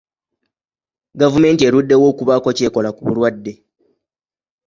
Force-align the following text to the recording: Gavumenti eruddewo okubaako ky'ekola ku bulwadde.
Gavumenti 1.19 1.61
eruddewo 1.65 2.05
okubaako 2.11 2.49
ky'ekola 2.57 2.89
ku 2.95 3.01
bulwadde. 3.07 3.53